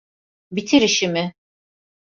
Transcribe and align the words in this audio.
Bitir 0.51 0.81
işimi. 0.81 1.33